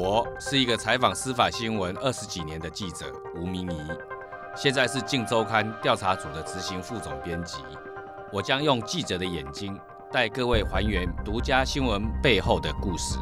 [0.00, 3.90] 我是一个采访司法新闻二十几年的记者吴明仪，
[4.54, 7.58] 现在是《镜周刊》调查组的执行副总编辑。
[8.32, 9.76] 我将用记者的眼睛
[10.12, 13.18] 带各位还原独家新闻背后的故事。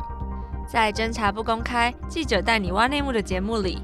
[0.69, 3.83] 在侦查不公开、记者带你挖内幕的节目里，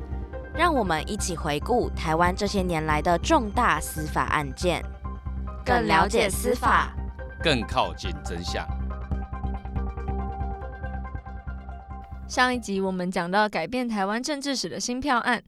[0.54, 4.84] 让我们一起回顾台湾这些年来的重大司法案件，
[5.64, 6.92] 更了解司法，
[7.42, 8.62] 更靠近真相。
[12.32, 15.44] 上一集我们讲到改变台湾政治史的新票案，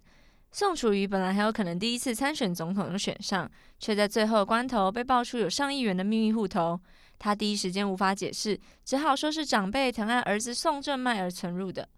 [0.52, 6.78] 宋楚瑜本来还有可能第一次参选总统的选上，却在最后关头被爆出有上亿元的秘密户头。
[7.18, 11.88] 他第一时间无法解释，只好说是长辈疼爱儿子宋正迈而存入的。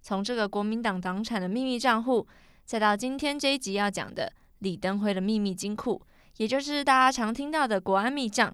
[0.00, 2.26] 从这个国民党党产的秘密账户，
[2.64, 6.02] 再到今天这一集要讲的李登辉的秘密金库，
[6.38, 8.52] 也就是大家常听到的国安密账。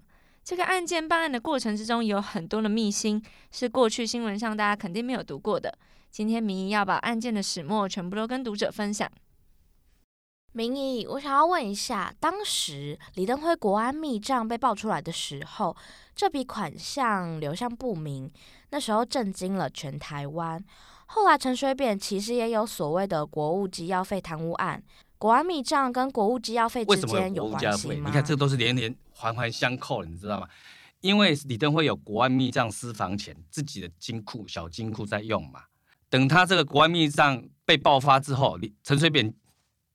[0.49, 5.77] 这个案件办案的过程之中，有很多的秘辛，是过去新闻上大家肯定没有读过的。
[6.09, 9.07] 今天明仪要把案件的始末全部都跟读者分享。
[10.53, 15.77] 明仪，我想要问一下，当时李登辉国安密账被爆出来的时候，
[16.15, 18.27] 这笔款项流向不明，
[18.71, 20.59] 那时候震惊了全台湾。
[21.05, 24.81] 后来陈水扁其实也有所谓的国务机要费贪污案，
[25.19, 28.09] 国安密账跟国务机要费之间有关系吗？
[28.09, 28.95] 你看，这都是连连。
[29.19, 30.47] 环环相扣，你知道吗？
[31.01, 35.63] 因为李登辉有国安密账私房钱，自己的金库小金库在用嘛。
[36.09, 39.33] 等他这个国安密账被爆发之后，陈水扁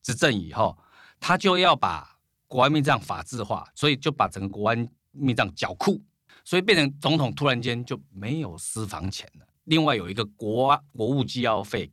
[0.03, 0.77] 执政以后，
[1.19, 6.03] 他就要把国安密账法制化，所以就把整个国安密账缴库，
[6.45, 9.47] 所以变成总统突然间就没有私房钱了。
[9.65, 11.91] 另外有一个国国务机要费，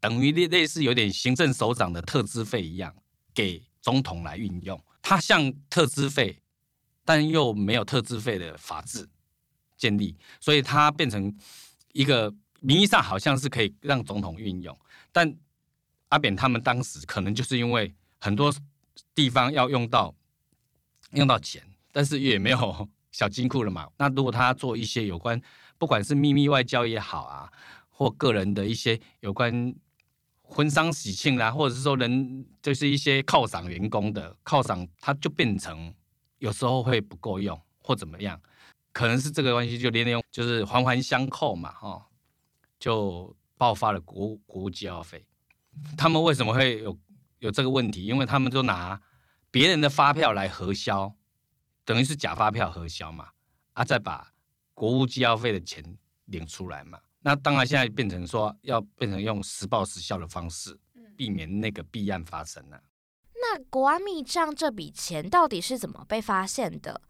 [0.00, 2.92] 等于类类似有点行政首长的特支费一样，
[3.32, 4.80] 给总统来运用。
[5.00, 6.40] 他像特支费。
[7.04, 9.06] 但又没有特支费的法制
[9.76, 11.36] 建立，所以它变成
[11.92, 14.76] 一个名义上好像是可以让总统运用，
[15.12, 15.36] 但
[16.08, 18.50] 阿扁他们当时可能就是因为很多
[19.14, 20.14] 地方要用到
[21.12, 21.62] 用到钱，
[21.92, 23.86] 但是也没有小金库了嘛。
[23.98, 25.38] 那如果他做一些有关，
[25.76, 27.52] 不管是秘密外交也好啊，
[27.88, 29.74] 或个人的一些有关
[30.40, 35.94] 婚丧喜庆啦，或者是说人就是一些犒赏员工的犒赏，他就变成。
[36.44, 38.38] 有时候会不够用或怎么样，
[38.92, 42.06] 可能是这个关系，就连连就是环环相扣嘛，哈，
[42.78, 45.24] 就爆发了国国务机要费。
[45.96, 46.98] 他们为什么会有
[47.38, 48.04] 有这个问题？
[48.04, 49.00] 因为他们就拿
[49.50, 51.10] 别人的发票来核销，
[51.82, 53.30] 等于是假发票核销嘛，
[53.72, 54.30] 啊，再把
[54.74, 55.82] 国务机要费的钱
[56.26, 57.00] 领出来嘛。
[57.20, 60.78] 那当然现在变成说要变成用实报实销的方式，
[61.16, 62.78] 避免那个弊案发生了。
[63.54, 67.00] 那国安密账这笔钱到底是怎么被发现的？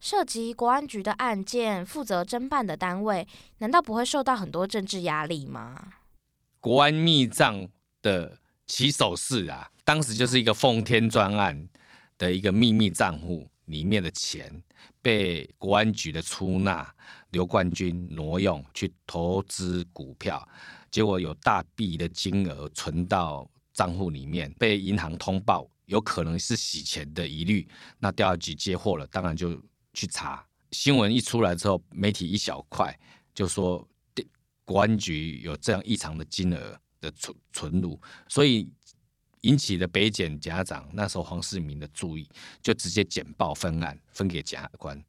[0.00, 3.26] 涉及国安局的案件，负责侦办的单位
[3.60, 5.94] 难道不会受到很多政治压力吗？
[6.60, 7.66] 国安密账
[8.02, 11.66] 的起手式啊，当时就是一个奉天专案
[12.18, 14.62] 的一个秘密账户里面的钱
[15.00, 16.86] 被国安局的出纳
[17.30, 20.46] 刘冠军挪用去投资股票，
[20.90, 25.66] 结果有大笔的金额存到账户里面，被银行通报。
[25.86, 27.68] 有可能是洗钱的疑虑，
[27.98, 29.60] 那调查局接获了，当然就
[29.92, 30.44] 去查。
[30.70, 32.98] 新闻一出来之后，媒体一小块
[33.34, 33.86] 就说，
[34.64, 38.68] 国安局有这样异常的金额的存存入，所以
[39.42, 42.28] 引起了北检检察长那时候黄世明的注意，
[42.62, 45.00] 就直接简报分案分给检察官。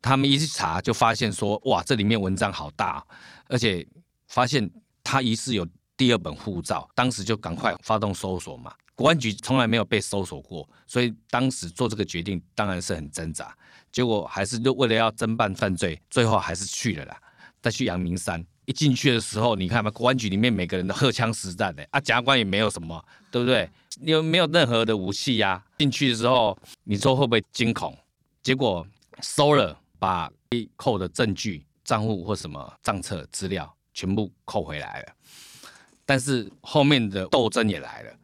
[0.00, 3.04] 他们一去查，就发现说，哇，这里面文章好大，
[3.48, 3.86] 而且
[4.28, 4.70] 发现
[5.02, 5.66] 他疑似有
[5.96, 8.72] 第二本护照，当时就赶快发动搜索嘛。
[9.02, 13.52] 国安局从来没有被搜索过，所以当时做这个决定当然是很挣扎。
[13.90, 17.20] 结果还是就为了要侦办犯罪，最后还是去了啦。
[17.60, 23.68] 再去阳明山，一进去的时候，你看嘛，国安局里面每个人都荷枪实弹的啊，检察官也没有什么，对不对？
[24.02, 27.98] 又没有任何的武器呀、进去的时候，你说会不会惊恐？
[28.40, 28.86] 结果
[29.20, 35.12] 收了，把被扣的证据、账户或什么账册资料全部扣回来了。
[36.06, 38.14] 但是后面的斗争也来了。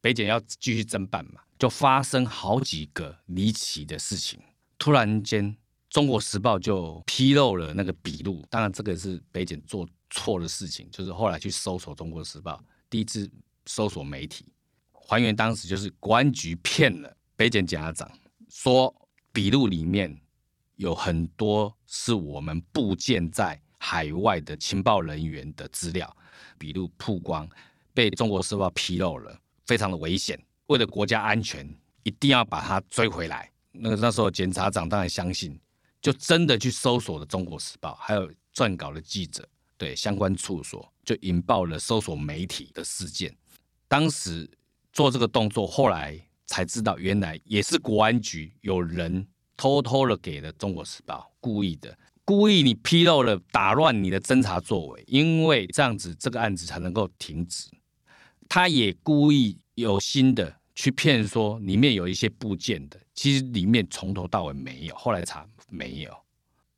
[0.00, 4.40] 北检要继续侦办嘛，就发生好几个离奇的事情。
[4.78, 5.52] 突然间，
[5.90, 8.44] 《中国时报》就披露了那个笔录。
[8.48, 12.52] 当然，这个是北检做错的事情，就是后来去搜索《中国时报》，
[12.88, 13.28] 第一次
[13.66, 14.52] 搜索媒体，
[14.92, 18.08] 还原当时就是国安局骗了北检检察长，
[18.48, 18.94] 说
[19.32, 20.16] 笔录里面
[20.76, 26.16] 有很多是我们部建在海外的情报人员的资料。
[26.56, 27.48] 笔录曝光，
[27.92, 29.36] 被《中国时报》披露了。
[29.68, 31.68] 非常的危险，为了国家安全，
[32.02, 33.50] 一定要把他追回来。
[33.70, 35.60] 那个那时候检察长当然相信，
[36.00, 43.36] 就真的去搜索了《中国时报》，还有撰稿的记者，对相关处所，就引爆了搜索媒体的事件。
[43.86, 44.50] 当时
[44.90, 51.94] 做这个动作，后来才知道，原来也是国安局有人偷偷的给了《中国时报》，故意的，
[52.24, 57.68] 故意你披露了，打乱你的侦查作为，因为这样子这个案子才能够停止。
[58.48, 66.16] 他也故意有心的去骗说里面有一些部件的，其实里面从头到尾没有，后来查没有。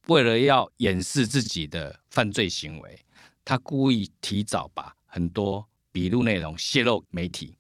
[0.06, 2.98] 为了要掩饰自己的犯罪行为，
[3.44, 7.54] 他故意提早把很多笔录内容泄露媒体，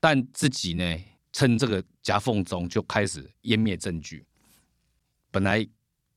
[0.00, 0.98] 但自己呢，
[1.32, 4.24] 趁这个夹缝中就开始湮灭证据。
[5.30, 5.66] 本来，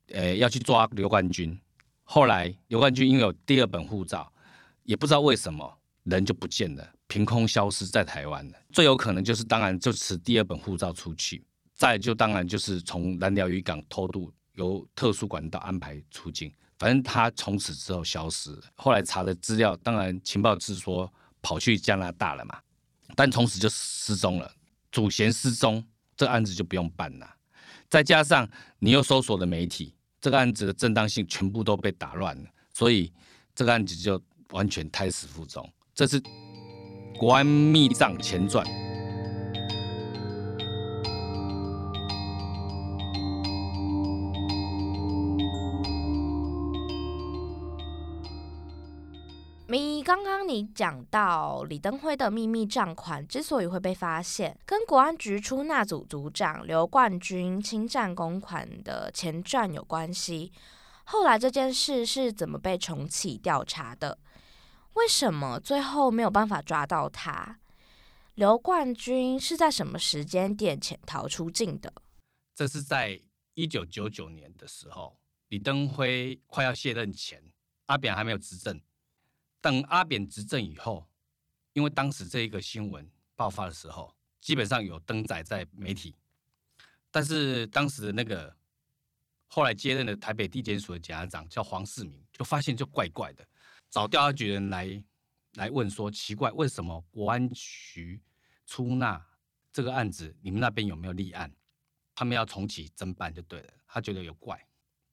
[0.10, 1.60] 呃，要去抓刘冠军，
[2.04, 4.32] 后来刘冠军因为有第二本护照，
[4.84, 8.58] 也不知道为什么人就不见了，凭空消失在台湾了。
[8.72, 14.32] 最有可能就是，当然就持第二本护照出去，再就当然就是从蓝鸟渔港偷渡。
[14.56, 16.50] 由特殊管道安排出境，
[16.80, 18.62] 反正他从此之后消失了。
[18.76, 22.58] 后来查的资料，当然情报是说跑去加拿大了嘛，
[23.18, 24.50] 但从此就失踪了。
[24.90, 25.86] 主嫌失踪，
[26.16, 27.30] 这个案子就不用办了。
[27.90, 28.50] 再加上
[28.80, 33.12] 你又搜索的媒体，这个案子的正当性全部都被打乱了，所以
[33.54, 35.70] 这个案子就完全胎死腹中。
[35.94, 36.18] 这是
[37.18, 38.66] 国安密账前传。
[50.06, 60.52] 刚刚你讲到李登辉的秘密账款之所以会被发现，跟国安局出纳组组长刘冠军侵占公款的前传有关系。
[61.06, 64.16] 后来这件事是怎么被重启调查的？
[64.96, 67.60] 为什么最后没有办法抓到他？
[68.34, 71.94] 刘冠军是在什么时间点潜逃出境的？
[72.54, 73.22] 这是在
[73.54, 75.18] 一九九九年的时候，
[75.50, 77.42] 李登辉快要卸任前，
[77.88, 78.82] 阿扁还没有执政。
[79.62, 81.08] 等阿扁执政以后，
[81.74, 86.16] 因为当时这一个新闻爆发的时候，基本上有登载在媒体，
[87.12, 88.56] 但是当时的那个
[89.48, 93.46] 后来接任的台北地检署的检察长叫黄世明，就发现就怪怪的，
[93.96, 95.02] 找调查局人来
[95.54, 98.22] 来问说，奇怪，为什么国安局
[98.66, 99.26] 出纳
[99.72, 101.50] 这个案子，你们那边有没有立案？
[102.14, 104.62] 他们要重启侦办就对了，他觉得有怪，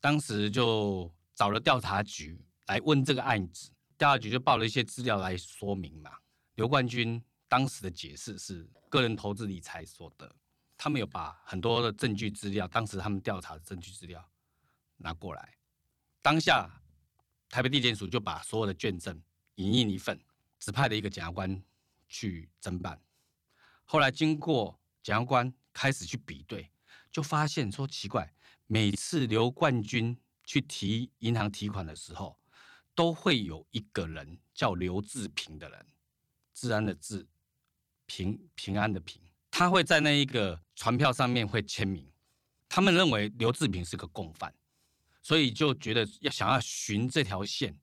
[0.00, 3.70] 当时就找了调查局来问这个案子。
[3.96, 6.11] 调查局就报了一些资料来说明嘛。
[6.56, 10.29] 刘冠军当时的解释是个人投资理财所得，
[10.76, 14.29] 他们有把很多的证据资料，当时他们调查的证据资料
[14.96, 15.55] 拿过来。
[16.20, 16.69] 当下
[17.53, 19.23] 台北地检署就把所有的卷证
[19.57, 20.19] 影印一份，
[20.59, 21.63] 指派了一个检察官
[22.09, 23.01] 去侦办。
[23.85, 26.71] 后来经过检察官开始去比对，
[27.11, 28.35] 就发现说奇怪，
[28.67, 32.37] 每次刘冠军去提银行提款的时候。
[32.95, 35.87] 都会有一个人叫刘志平的人，
[36.53, 37.27] 治安的治，
[38.05, 39.19] 平平安的平，
[39.51, 42.07] 他会在那一个传票上面会签名。
[42.69, 44.55] 他们认为刘志平是个共犯，
[45.23, 47.79] 所以就觉得要想要循这条线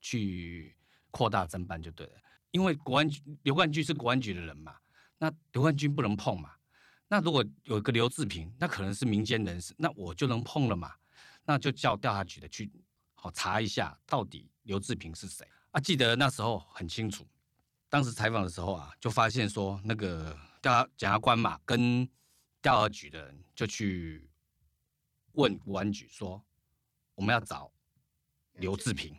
[0.00, 0.76] 去
[1.10, 2.12] 扩大侦办就对了。
[2.52, 4.76] 因为国安局刘冠军是国安局的人嘛，
[5.18, 6.52] 那刘冠军不能碰嘛。
[7.08, 10.94] 那如果有一个刘志平，那可能是民间人士，那我就能碰了嘛。
[11.44, 12.70] 那就叫调查局的去。
[13.14, 15.80] 好，查一下到底刘志平是谁啊？
[15.80, 17.28] 记得那时候很清楚，
[17.90, 22.08] 当时采访的时候啊，就发现说那个调检察官嘛，跟
[22.62, 24.30] 调查局的人就去
[25.32, 26.42] 问国安局说，
[27.20, 27.70] 我们要找
[28.54, 29.14] 刘志平，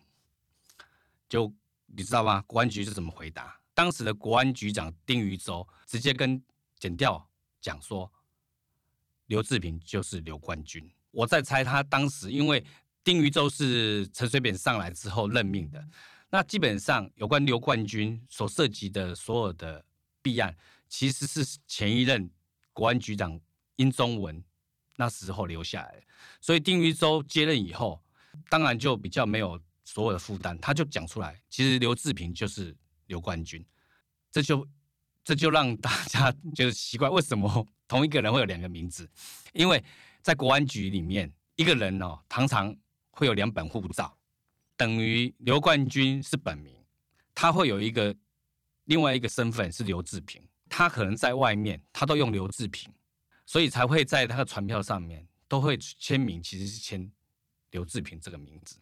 [1.30, 1.54] 就
[1.86, 2.44] 你知道吗？
[2.48, 3.62] 国安局是怎么回答？
[3.76, 6.44] 当时的国安局长丁于洲直接跟
[6.80, 7.30] 检调
[7.62, 8.12] 讲说，
[9.28, 10.92] 刘志平就是刘冠军。
[11.12, 12.66] 我在猜他当时因为。
[13.04, 15.84] 丁于洲是陈水扁上来之后任命的，
[16.30, 19.84] 那基本上有关刘冠军所涉及的所有的
[20.22, 20.56] 弊案，
[20.88, 22.30] 其实是前一任
[22.74, 23.42] 国安局长
[23.78, 24.44] 殷宗文
[24.96, 26.04] 那时候留下来，
[26.40, 28.02] 所以丁于洲接任以后，
[28.50, 32.76] 当然就比较没有所有的负担，他就讲出来，其实刘志平就是
[33.08, 33.66] 刘冠军，
[34.32, 34.68] 这就
[35.24, 39.10] 这就让大家 觉得奇怪，为什么同一个人会有两个名字？
[39.54, 39.84] 因为
[40.22, 42.76] 在国安局里面，一个人哦，常常。
[43.14, 44.18] 会有两本护照，
[44.78, 46.74] 等于刘冠军是本名，
[47.36, 48.16] 他会有一个
[48.86, 52.92] 另外一个身份是刘志平，他可能在外面他都用刘志平，
[53.52, 57.12] 所以才会在他的传票上面都会签名，其实是签
[57.72, 58.78] 刘志平这个名字。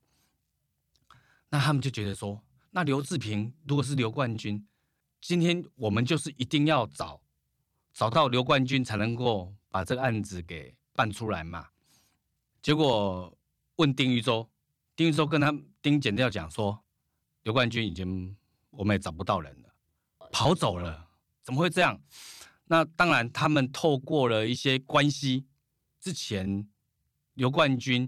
[1.50, 4.64] 那他们就觉得说，那刘志平如果是刘冠军，
[5.22, 7.20] 今天我们就是一定要找
[7.92, 11.68] 找到刘冠军才能够把这个案子给办出来嘛，
[12.62, 13.36] 结果。
[13.78, 14.48] 问丁玉洲，
[14.94, 16.84] 丁玉洲跟他丁检调讲说
[17.44, 18.36] ：“刘冠军已经
[18.72, 19.74] 我们也找不到人了，
[20.34, 21.10] 跑走了，
[21.42, 21.98] 怎么会这样？
[22.72, 25.44] 那当然，他们透过了一些关系，
[26.00, 26.68] 之前
[27.34, 28.08] 刘冠军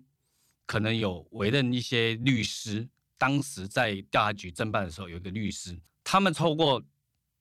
[0.68, 2.88] 可能有委任一些律师，
[3.18, 6.80] 当时在调查局侦办的时候，有一个律师，他们透过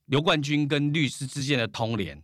[0.07, 2.23] 刘冠军跟律师之间的通联，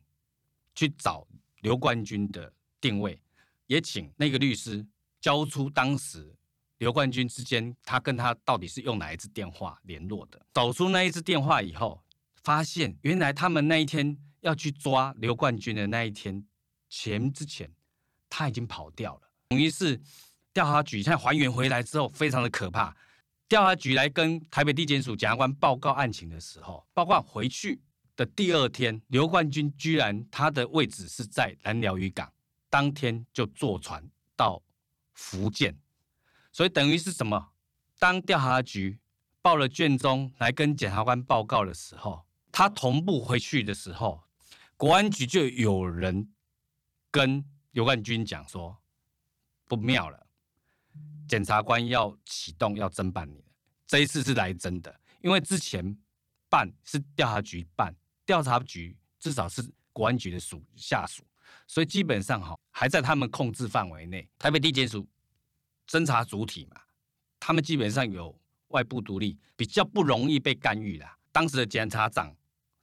[0.75, 1.29] 去找
[1.61, 2.51] 刘冠军的
[2.81, 3.21] 定位，
[3.67, 4.87] 也请那个律师
[5.21, 6.35] 交出当时
[6.79, 10.41] 刘冠军之间他跟他到底是用哪一支电话联络的。
[10.55, 12.03] 找出那一支电话以后，
[12.43, 14.17] 发现原来他们那一天。
[14.47, 16.47] 要去抓刘冠军的那一天
[16.89, 17.69] 前之前，
[18.31, 19.23] 他已经跑掉了。
[19.49, 20.01] 等于是
[20.53, 22.97] 调查局现在还原回来之后，非常的可怕。
[23.49, 27.83] 调查局来跟台北地检署检察官报告案情的时候，报告回去
[28.15, 32.33] 的第二天，刘冠军居然他的位置是在南寮渔港，
[32.71, 34.63] 当天就坐船到
[35.13, 35.77] 福建。
[36.53, 37.49] 所以等于是什么？
[37.99, 39.01] 当调查局
[39.43, 44.26] 报了卷宗来跟检察官报告的时候，他同步回去的时候。
[44.77, 46.29] 国安局就有人
[47.11, 48.77] 跟刘冠军讲说，
[49.67, 50.27] 不妙了，
[51.27, 53.45] 检察官要启动要侦办你了，
[53.87, 55.97] 这一次是来真的，因为之前
[56.51, 57.95] 办是调查局办，
[58.27, 61.25] 调查局至少是国安局的属下属，
[61.67, 64.29] 所以基本上哈还在他们控制范围内。
[64.39, 65.09] 台北地检署
[65.89, 66.79] 侦查主体嘛，
[67.41, 71.17] 他们基本上有外部独立，比较不容易被干预啦。
[71.33, 72.37] 当时的检察长。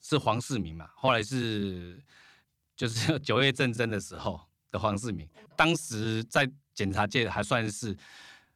[0.04, 0.90] 是黄世明嘛？
[0.96, 2.04] 后来是
[2.76, 7.98] 就是九月政争的时候的黄世明，当时在检察界还算是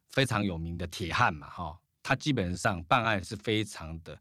[0.10, 4.20] 非常有名的铁汉嘛，哈，他基本上办案是非常的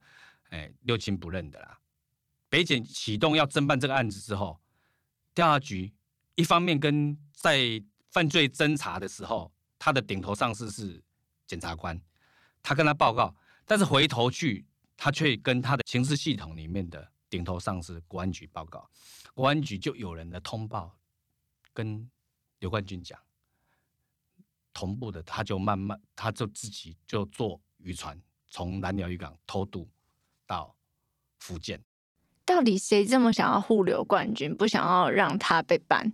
[0.50, 1.76] 哎六亲不认的啦。
[2.48, 4.60] 北检启动要侦办这个案子之后，
[5.34, 5.92] 调查局
[6.36, 11.02] 一方面跟在犯罪侦查的时候，他的顶头上司是
[11.44, 12.00] 检察官，
[12.62, 14.64] 他跟他报告，但是回头去
[14.96, 17.10] 他却跟他的刑事系统里面的。
[17.28, 18.88] 顶头上司国安局报告，
[19.34, 20.96] 国安局就有人的通报，
[21.72, 22.08] 跟
[22.60, 23.18] 刘冠军讲，
[24.72, 29.90] 同步的他就慢慢，他就自己就坐渔船从南寮渔港偷渡
[30.46, 30.76] 到
[31.38, 31.82] 福建。
[32.44, 36.12] 到底谁这么想要护刘冠军，不想要让他被办？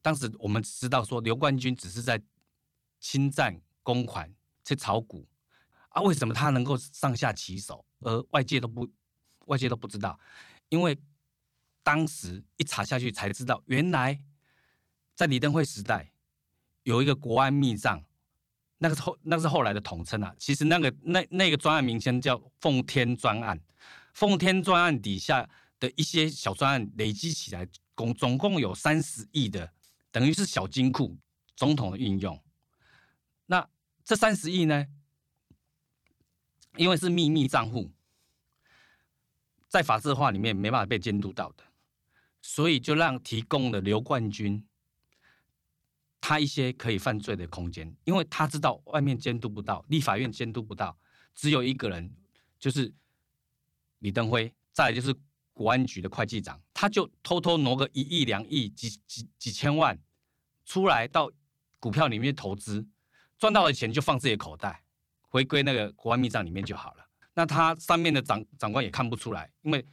[0.00, 2.22] 当时我们知道说刘冠军只是在
[3.00, 4.32] 侵占公款
[4.64, 5.26] 去炒股
[5.88, 8.88] 啊，为什么他能够上下其手，而外界都不？
[9.46, 10.18] 外界都不知道，
[10.68, 10.98] 因为
[11.82, 14.18] 当时一查下去才知道，原来
[15.14, 16.10] 在李登辉时代
[16.82, 18.02] 有一个国安密账，
[18.78, 20.34] 那个是后那个是后来的统称啊。
[20.38, 23.60] 其实那个那那个专案名称叫“奉天专案”，
[24.14, 25.48] 奉天专案底下
[25.78, 29.70] 的一些小专案累积起来，共总共有三十亿的，
[30.10, 31.16] 等于是小金库，
[31.54, 32.40] 总统的运用。
[33.46, 33.68] 那
[34.02, 34.86] 这三十亿呢，
[36.76, 37.90] 因为是秘密账户。
[39.74, 41.64] 在法制化里面没办法被监督到的，
[42.40, 44.64] 所以就让提供了刘冠军
[46.20, 50.96] 他一些可以犯罪的空间，因为他知道外面监督不到，立法院监督不到，
[51.34, 52.08] 只有一个人
[52.56, 52.94] 就是
[53.98, 55.12] 李登辉，再来就是
[55.52, 59.98] 国安局的会计长，他就偷偷挪个一亿两亿几几几千万
[60.64, 61.28] 出来到
[61.80, 62.86] 股票里面投资，
[63.36, 64.84] 赚到的钱就放自己的口袋，
[65.22, 67.03] 回归那个国安密账里面就好了。
[67.34, 69.84] 那他上面的长长官也看不出来，因为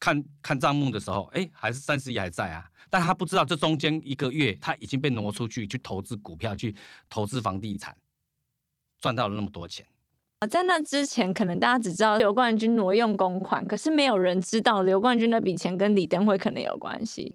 [0.00, 6.74] 看看账目的时候，哎，还是三十亿还在啊，但他不知道这中间一个月他已经被挪出去去投资股票，去
[7.08, 7.96] 投资房地产，
[9.00, 9.86] 赚到了那么多钱。
[10.50, 17.32] 在那之前，可能大家只知道刘冠军挪用公款，可是没有人知道刘冠军那笔钱跟李登辉可能有关系。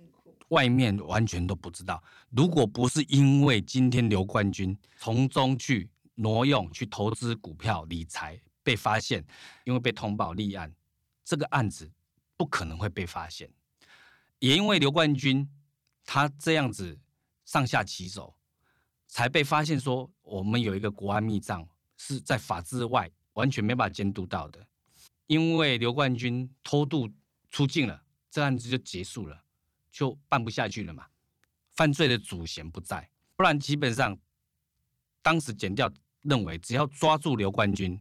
[0.50, 2.04] 外面完全都不知道。
[2.32, 8.38] 如果不是因为今天刘冠军从中去挪用、去投资股票、理财。
[8.68, 9.26] 被发现，
[9.64, 10.70] 因为被通报立案，
[11.24, 11.90] 这个案子
[12.36, 13.50] 不可能会被发现。
[14.40, 15.50] 也因为刘冠军
[16.04, 17.00] 他这样子
[17.46, 18.36] 上下其手，
[19.08, 24.68] 才被发现说我们有一个国安密账是在法制外，完全没办法监督到的。
[25.28, 27.10] 因为刘冠军偷渡
[27.50, 29.46] 出境了，这案子就结束了，
[29.90, 31.08] 就办不下去了嘛。
[31.72, 34.18] 犯罪的主嫌不在，不然基本上
[35.22, 35.90] 当时检调
[36.24, 37.98] 认为，只要抓住刘冠军。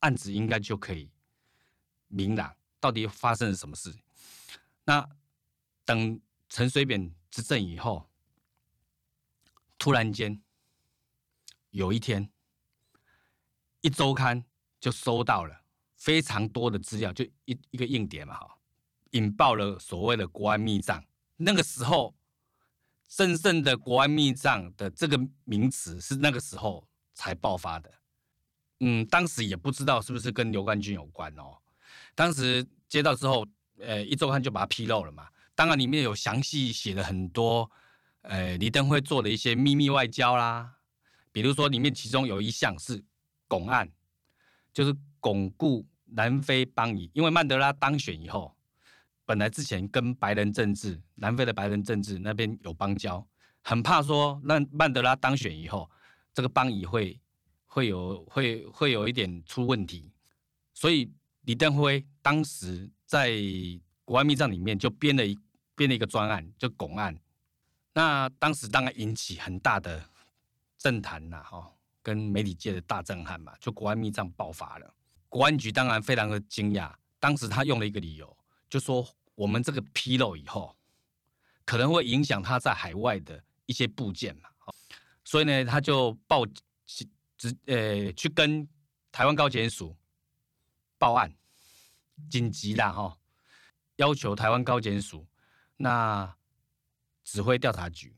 [0.00, 1.10] 案子应该就可以
[2.08, 3.94] 明朗，到底发生了什么事？
[4.84, 5.08] 那
[5.84, 8.10] 等陈水扁执政以后，
[9.78, 10.42] 突然间
[11.70, 12.30] 有一天，
[13.80, 14.44] 一周刊
[14.80, 15.62] 就收到了
[15.94, 18.58] 非常多的资料，就一一个硬碟嘛，哈，
[19.10, 21.04] 引爆了所谓的国安密账。
[21.36, 22.16] 那个时候，
[23.06, 27.99] 真正的国安密账的这个名词是那个时候才爆发的。
[28.80, 31.56] 嗯，当时也不知道是不是跟刘冠军有关哦。
[32.14, 33.46] 当时接到之后，
[33.78, 35.28] 呃，一周刊就把它披露了嘛。
[35.54, 37.70] 当然里面有详细写了很多，
[38.22, 40.76] 呃，李登辉做的一些秘密外交啦，
[41.30, 43.02] 比如说里面其中有一项是
[43.46, 43.90] 巩案，
[44.72, 48.56] 就是巩固南非邦谊，因为曼德拉当选以后，
[49.26, 53.26] 本来之前跟白人政治，南非的白人政治那边有邦交，
[53.62, 55.90] 很怕说让曼德拉当选以后，
[56.32, 57.20] 这个邦谊会
[57.70, 60.10] 会有会会有一点出问题，
[60.74, 61.08] 所以
[61.42, 63.30] 李登辉当时在
[64.04, 65.38] 国安密账里面就编了一
[65.76, 67.16] 编了一个专案，就拱案。
[67.94, 70.04] 那当时当然引起很大的
[70.76, 71.72] 政坛呐，哈，
[72.02, 74.94] 跟媒体界的大震撼嘛，就国安密账爆发了，
[75.28, 78.36] 国安局当然非常的惊讶，当时他用了一个理由，
[78.68, 79.08] 就说。
[79.36, 80.76] 我们这个披露以后，
[81.64, 84.50] 可能会影响他在海外的一些部件嘛，
[85.24, 86.44] 所以呢，他就报
[87.40, 88.68] 直呃去跟
[89.10, 89.96] 台湾高检署
[90.98, 91.34] 报案，
[92.28, 93.16] 紧急的哈，
[93.96, 95.26] 要求台湾高检署
[95.78, 96.36] 那
[97.24, 98.14] 指挥调查局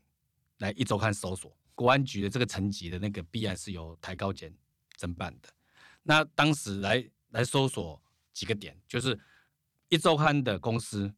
[0.57, 4.53] 来一周刊搜索国安局的这个层级的那个必然是由台高检
[4.99, 5.47] 侦办的，
[6.01, 8.03] 那当时来来搜索
[8.33, 9.17] 几个点就是。
[9.89, 11.13] 一周刊的公司、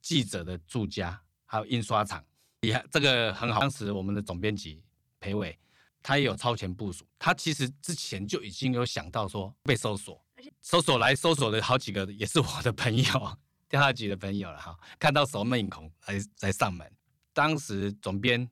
[0.00, 2.24] 记者的住家，还有印刷厂，
[2.60, 3.58] 也，这个很好。
[3.58, 4.84] 当时我们的总编辑
[5.18, 5.58] 裴伟，
[6.06, 10.24] 他也有超前部署，他其实之前就已经有想到说被搜索，
[10.60, 13.36] 搜索来搜索的好几个也是我的朋友，
[13.68, 14.78] 调查局的朋友了哈。
[15.00, 16.88] 看到熟面孔来来上门，
[17.32, 18.48] 当时总编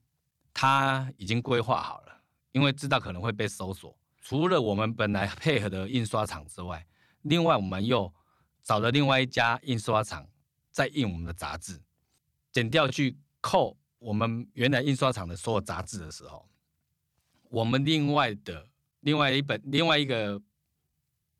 [0.52, 2.20] 他已经规划好了，
[2.50, 6.84] 因为知道可能会被搜索，除了我们本来配合的印刷厂之外，
[7.22, 8.12] 另外我们又。
[8.66, 10.26] 找了另外一家印刷厂
[10.70, 11.78] 在印我们的杂志，
[12.50, 16.48] 剪掉去扣我们原来印刷厂的所有杂志的时候，
[17.54, 18.68] 我们另外的
[19.00, 20.42] 另外一本另外一个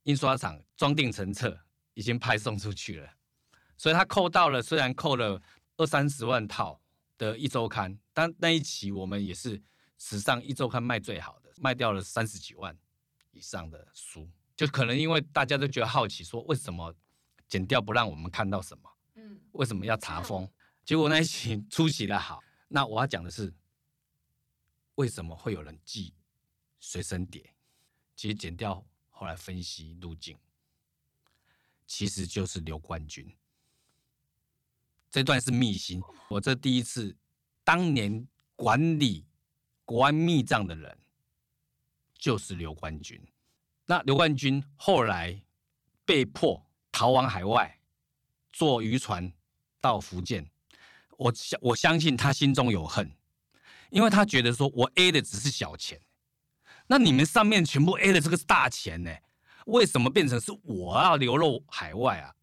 [0.04, 1.58] 印刷厂装订成册
[1.94, 3.10] 已经派送出去了，
[3.76, 5.42] 所以他扣到了，虽然扣了
[5.76, 6.80] 二三十万套
[7.18, 9.60] 的一周刊，但那一期我们也是
[9.98, 12.76] 史上一周刊卖最好的，卖掉了三十几万
[13.32, 16.94] 以上的书，就可能因为大家都觉得好奇，说为什么？
[17.46, 18.90] 剪掉不让我们看到什么？
[19.16, 20.48] 嗯，为什么要查封？
[20.84, 22.40] 结果那一期出奇的好。
[22.68, 23.52] 那我要讲的是，
[24.96, 26.14] 为什么会有人寄
[26.78, 27.54] 随身碟？
[28.14, 30.38] 其实剪掉后来分析路径，
[31.86, 33.34] 其实就是刘冠军。
[35.10, 36.02] 这段是秘辛。
[36.28, 37.16] 我这第一次，
[37.62, 38.26] 当年
[38.56, 39.26] 管理
[39.84, 40.98] 国安密账的人
[42.18, 43.20] 就是刘冠军。
[43.86, 45.42] 那刘冠军后来
[46.04, 46.64] 被迫。
[46.96, 47.80] 逃往海外，
[48.52, 49.32] 坐渔船
[49.80, 50.48] 到福建。
[51.18, 53.10] 我相我相信他心中有恨，
[53.90, 56.00] 因为他觉得说，我 A 的只是小钱，
[56.86, 59.10] 那你们上面全部 A 的这个是大钱呢？
[59.66, 62.34] 为什么变成是我要流落海外啊？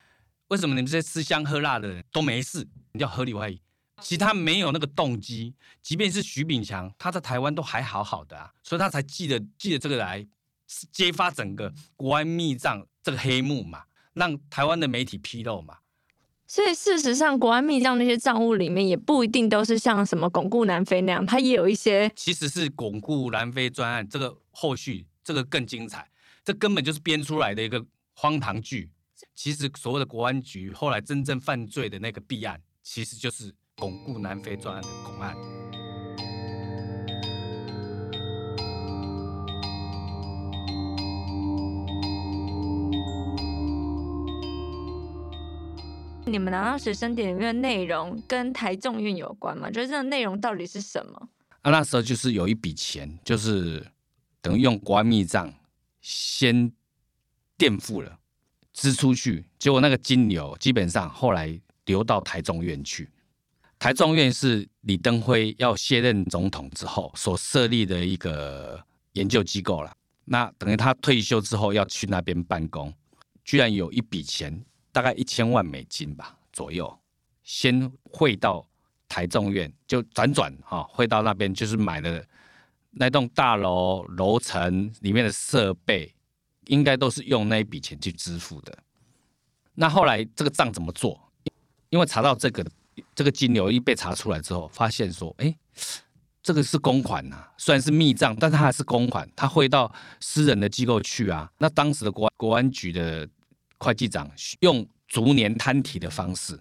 [0.47, 2.67] 为什么你们这些吃香喝辣的人都没事？
[2.93, 3.61] 你叫合理怀疑，
[4.01, 5.55] 其他没有那个动机。
[5.81, 10.27] 即便是徐炳强，他在台湾都还好好的啊，所以他才记得记得这个来
[10.91, 13.83] 揭发整个国安密账这个黑幕嘛。
[14.13, 15.77] 让台湾的媒体披露嘛，
[16.53, 26.05] 所以事实上，国安密账那些账务里面也不一定都是像什么巩固南非那样，它也有一些其实是巩固南非专案，这个后续这个更精彩，
[26.43, 27.81] 这根本就是编出来的一个
[28.15, 28.89] 荒唐剧。
[29.33, 35.33] 其实所谓的国安局后来真正犯罪的那个弊案，其实就是巩固南非专案的巩案。
[46.31, 49.69] 你们拿到随身碟里面的内容跟台中运有关吗？
[49.69, 51.29] 就是这个内容到底是什么？
[51.61, 53.85] 啊，那时候就是有一笔钱，就是
[54.41, 55.53] 等于用国外密账
[55.99, 56.71] 先
[57.57, 58.17] 垫付了，
[58.73, 63.09] 支出去，结果那个金流基本上后来流到台中院去。
[63.77, 69.91] 台中院是李登辉要卸任总统之后所设立的一个研究机构了。
[70.25, 72.93] 那等于他退休之后要去那边办公，
[73.43, 74.63] 居然有一笔钱。
[74.91, 76.99] 大概一千万美金吧左右，
[77.43, 78.67] 先汇到
[79.07, 82.21] 台中院，就辗转哈汇到那边，就是买了
[82.91, 86.13] 那栋大楼楼层里面的设备，
[86.65, 88.77] 应该都是用那一笔钱去支付的。
[89.75, 91.31] 那后来这个账怎么做？
[91.89, 92.65] 因为查到这个
[93.15, 95.55] 这个金流一被查出来之后，发现说，哎，
[96.43, 101.49] 这个是公款呐，虽然是密账，但是它还是公款，它汇到私人的机构去啊。
[101.59, 103.27] 那当时的国国安局的。
[103.81, 106.59] 会计长用逐年摊提的方式，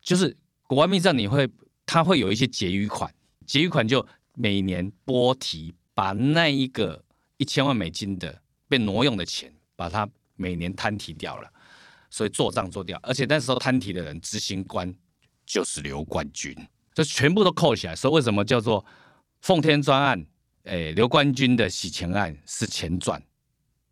[0.00, 0.34] 就是
[0.66, 1.46] 国安密账，你会
[1.84, 3.14] 他会有一些结余款，
[3.46, 7.04] 结余款就每年拨提，把那一个
[7.36, 11.52] 一千万美金的被挪用的钱，把它每年摊提掉了，
[12.08, 12.98] 所以做账做掉。
[13.02, 14.92] 而且那时候摊提的人执行官
[15.44, 16.56] 就是刘冠军，
[16.94, 17.94] 就全部都扣起来。
[17.94, 18.82] 所以为什么叫做
[19.42, 20.26] 奉天专案？
[20.64, 23.22] 诶，刘冠军的洗钱案是前传，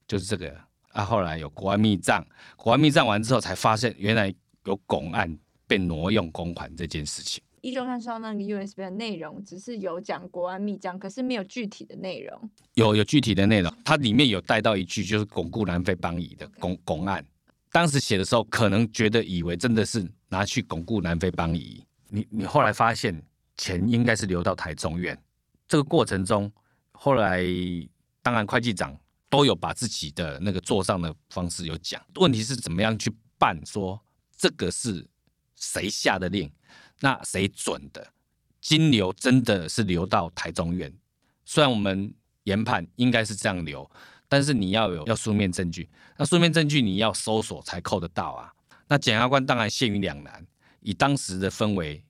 [0.07, 0.68] 就是这个。
[0.93, 7.43] 啊，后来有国安密账，国安密账完之后才发现，原来有拱案被挪用公款这件事情。
[7.61, 12.51] 一周看说那个 USB 的内容，只是有讲国安密账，可是没有具体的内容。
[12.75, 17.25] 有有具体的内容，它里面有带到一句，就是巩固南非邦谊的公公案。
[17.73, 21.85] 当时写的时候，可能觉得以为真的是拿去巩固南非邦谊。
[22.09, 23.21] 你你后来发现，
[23.57, 25.17] 钱应该是流到台中院。
[25.67, 26.51] 这个过程中，
[26.93, 27.45] 后来
[28.23, 28.97] 当然会计长。
[29.31, 33.61] 都有把自己的那个座上的方式有讲，问题是怎么样去办？
[33.67, 34.03] 说
[34.37, 35.07] 这个是
[35.57, 36.51] 谁下的令？
[37.01, 38.13] 那谁准的？
[38.61, 40.93] 金流真的是流到台中院？
[41.45, 42.13] 虽然我们
[42.45, 43.89] 研判应该是这样流，
[44.29, 48.53] 但是你要有要书面证据，那书面证据你要搜索才扣得到啊。
[48.89, 50.47] 那检察官当然陷于两难，
[50.81, 52.03] 以当时的氛围，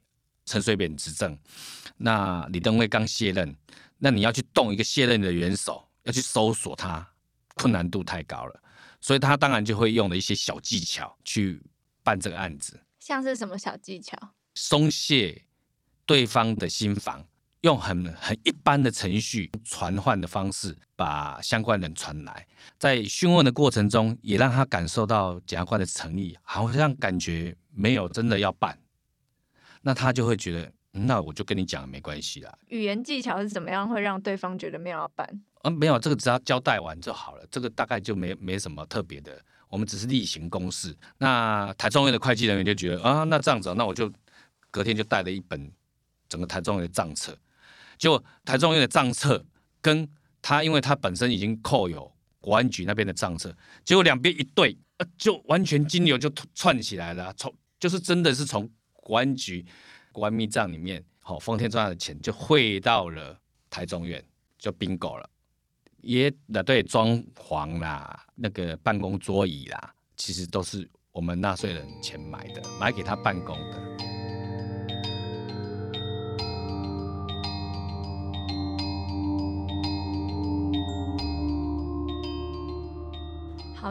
[0.47, 1.37] 陈水扁执政，
[1.97, 3.57] 那李登辉刚卸任，
[3.99, 5.88] 那你要去动一个卸任的元首。
[6.09, 7.07] 要去搜索他，
[7.55, 8.63] 困难度太高了，
[8.99, 11.63] 所以他当然就会用了一些小技巧去
[12.03, 12.81] 办这个案子。
[12.99, 14.17] 像是什么小技巧？
[14.55, 15.45] 松懈
[16.07, 17.25] 对方的心防，
[17.61, 22.47] 用很很一般的程序传唤的方式把相关人传来，
[22.79, 28.79] 在讯问的过程中，也让他感受到检察官的诚意，好像感觉没有真的要办，
[29.83, 32.59] 那他就会觉得，那我就跟你讲没关系啦。
[32.69, 35.43] 语言技巧是怎么样会让对方觉得没有要办？
[35.63, 40.97] 啊，没有，这个只要交代完就好了，这个大概就没没什么特别的，我们只是例行公事。
[41.19, 44.11] 那台中院的会计人员就觉得啊，那这样子，那我就
[44.71, 45.71] 隔天就带了一本
[46.29, 47.37] 整个台中院的账册，
[47.99, 49.45] 结果台中院的账册
[49.81, 50.09] 跟
[50.41, 59.67] 他，因为他本身已经扣有国安局那边的账册，结果两边一对，呃，就完全金流就串起来了，从就是真的是从国安局
[60.19, 63.39] 官密账里面，好，丰田赚的钱就汇到了
[63.71, 64.23] 台中院，
[64.59, 65.29] 就 bingo 了。
[66.01, 73.88] 也那对装潢啦，那个办公桌椅啦，其实都是我们纳税人钱买的，买给他办公的。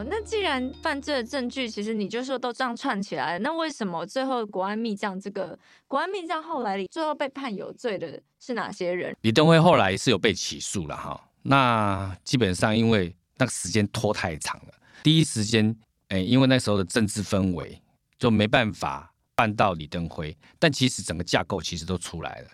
[0.04, 9.16] 那既然犯罪的证据，其实你就说都这样串起来，那为什么最后国安密将这个国安密将后来最后被判有罪的是哪些人？
[9.22, 11.28] 李登辉后来是有被起诉了哈。
[11.42, 15.74] 那基本上，因为那个时间拖太长了，第一时间，
[16.08, 17.80] 哎，因为那时候的政治氛围
[18.18, 22.48] 就没办法办到李登辉，但其实整个架构其实都出来了。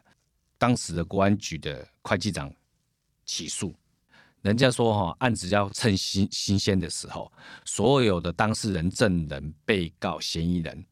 [0.58, 2.52] 当时的国安局的会计长
[3.24, 3.74] 起诉，
[4.44, 7.32] 人家说哈，案子要趁新新鲜的时候，
[7.64, 10.84] 所有的当事人、证人、被告、嫌疑人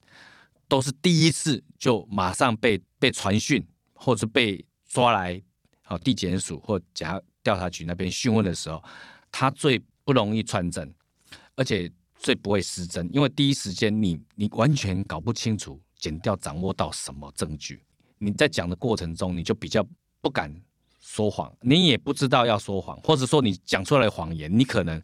[0.66, 3.62] 都是第一次就马上被被传讯，
[3.92, 5.38] 或者被抓来，
[5.82, 7.06] 好地检署或检
[7.42, 8.82] 调查局那边讯问的时候，
[9.30, 10.90] 他最不容易串证，
[11.54, 17.84] 而且最不会失真，因为第一时间你你完全搞不清楚检调掌握到什么证据，
[18.16, 19.86] 你在讲的过程中你就比较
[20.22, 20.50] 不敢
[21.02, 25.02] 说谎，你也不知道要说谎，或者说你讲出来的谎言，你可能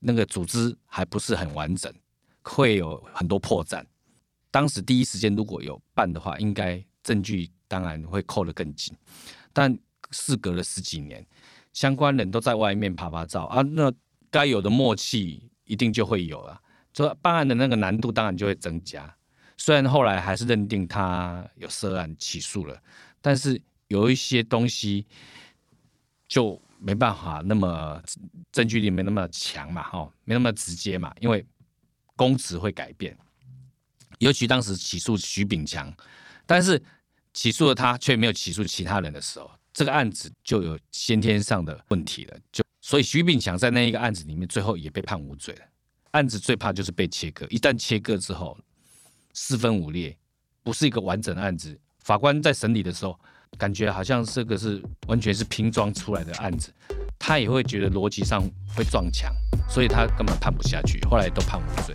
[0.00, 1.92] 那个组织还不是很完整，
[2.42, 3.84] 会有很多破绽。
[4.50, 8.96] 当时第一时间如果有办的话，应该证据当然会扣得更紧，
[9.52, 9.78] 但
[10.10, 11.24] 事隔了十几年。
[11.74, 13.92] 相关人都在外面趴趴走啊，那
[14.30, 16.60] 该有的默契一定就会有了，
[16.92, 19.14] 这办案的那个难度当然就会增加。
[19.58, 22.76] 虽然后来还是认定他有涉案起诉了，
[23.20, 25.04] 但是有一些东西
[26.26, 28.02] 就没办法那么
[28.52, 31.44] 证据力没那么强嘛，哈，没那么直接嘛，因为
[32.16, 33.16] 公职会改变。
[34.18, 35.92] 尤其当时起诉徐炳强，
[36.46, 36.82] 但是
[37.32, 39.50] 起诉了他却没有起诉其他人的时候。
[39.72, 45.60] 这个案子就有先天上的问题了，就所以徐炳强在那一个案子里面，最后也被判无罪了。
[46.10, 48.58] 案子最怕就是被切割，一旦切割之后，
[49.34, 50.16] 四分五裂，
[50.64, 51.78] 不是一个完整的案子。
[52.00, 53.16] 法官在审理的时候，
[53.56, 56.72] 感觉好像这个是完全是拼装出来的案子，
[57.18, 58.42] 他也会觉得逻辑上
[58.76, 59.32] 会撞墙，
[59.68, 61.94] 所以他根本判不下去，后来都判无罪。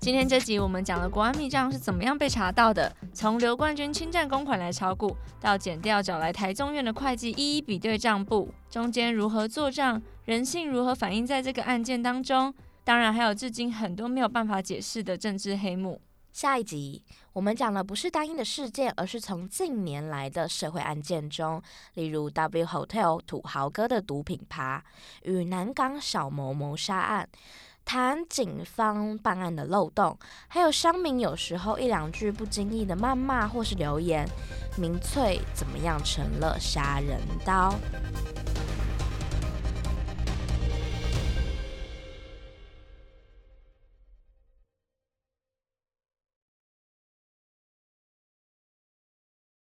[0.00, 12.52] 今天这集我们讲了国安密账是怎么样被查到的，从刘冠军侵占公款来炒股，到剪掉找来台中院的会计一一比对账簿，中间如何做账，人性如何反映在这个案件当中，
[12.84, 16.00] 当然还有至今很多没有办法解释的政治黑幕。
[16.32, 21.62] 下一集我们讲的不是单一的事件，而是从近年来的社会案件中，
[21.94, 24.84] 例如 W Hotel 土豪哥的毒品趴
[25.22, 27.28] 与南港小谋谋杀案，
[27.84, 30.18] 谈警方办案的漏洞，
[30.48, 34.28] 还有乡民有时候一两句不经意的谩骂或是留言，
[34.76, 37.72] 民粹怎么样成了杀人刀？